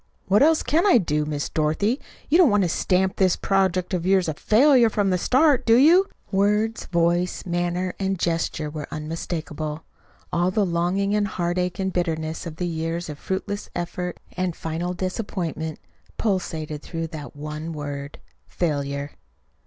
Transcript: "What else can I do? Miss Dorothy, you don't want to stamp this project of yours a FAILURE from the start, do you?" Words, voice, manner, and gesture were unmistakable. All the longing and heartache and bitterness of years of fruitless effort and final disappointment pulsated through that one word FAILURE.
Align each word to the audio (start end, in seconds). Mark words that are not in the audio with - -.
"What 0.25 0.41
else 0.41 0.63
can 0.63 0.83
I 0.87 0.97
do? 0.97 1.25
Miss 1.25 1.47
Dorothy, 1.47 1.99
you 2.27 2.39
don't 2.39 2.49
want 2.49 2.63
to 2.63 2.69
stamp 2.69 3.17
this 3.17 3.35
project 3.35 3.93
of 3.93 4.03
yours 4.03 4.27
a 4.27 4.33
FAILURE 4.33 4.89
from 4.89 5.11
the 5.11 5.17
start, 5.19 5.63
do 5.63 5.75
you?" 5.75 6.07
Words, 6.31 6.85
voice, 6.87 7.45
manner, 7.45 7.93
and 7.99 8.17
gesture 8.17 8.67
were 8.67 8.87
unmistakable. 8.89 9.83
All 10.33 10.49
the 10.49 10.65
longing 10.65 11.13
and 11.13 11.27
heartache 11.27 11.77
and 11.77 11.93
bitterness 11.93 12.47
of 12.47 12.59
years 12.59 13.09
of 13.09 13.19
fruitless 13.19 13.69
effort 13.75 14.19
and 14.35 14.55
final 14.55 14.93
disappointment 14.95 15.77
pulsated 16.17 16.81
through 16.81 17.05
that 17.09 17.35
one 17.35 17.71
word 17.71 18.17
FAILURE. 18.47 19.11